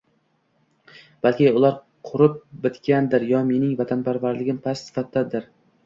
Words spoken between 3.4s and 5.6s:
mening vatanparvarligim “past sifatda”dir.